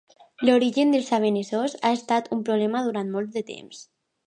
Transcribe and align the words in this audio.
L'origen 0.47 0.93
dels 0.95 1.11
albanesos 1.17 1.77
ha 1.89 1.93
estat 1.99 2.33
un 2.39 2.43
problema 2.49 2.83
durant 2.89 3.15
molt 3.19 3.33
de 3.39 3.47
temps. 3.53 3.87